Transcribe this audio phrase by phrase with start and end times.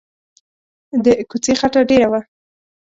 [1.03, 2.19] د کوڅې خټه ډېره وه.